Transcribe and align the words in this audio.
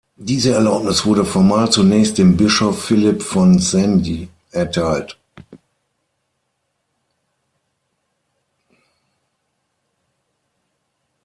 Diese 0.17 0.51
Erlaubnis 0.55 1.05
wurde 1.05 1.23
formal 1.25 1.69
zunächst 1.71 2.17
dem 2.17 2.35
Bischof 2.35 2.85
Philipp 2.85 3.21
von 3.21 3.59
Senj 3.59 4.29
erteilt. 4.49 5.15